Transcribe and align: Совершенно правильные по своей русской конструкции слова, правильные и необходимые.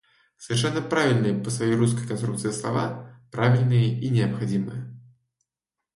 Совершенно 0.35 0.81
правильные 0.81 1.39
по 1.43 1.51
своей 1.51 1.75
русской 1.75 2.07
конструкции 2.07 2.49
слова, 2.49 3.19
правильные 3.31 3.99
и 4.01 4.09
необходимые. 4.09 4.99